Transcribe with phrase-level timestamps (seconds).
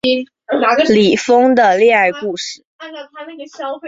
[0.89, 2.65] 李锋的恋爱故事